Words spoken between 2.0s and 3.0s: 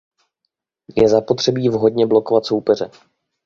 blokovat soupeře.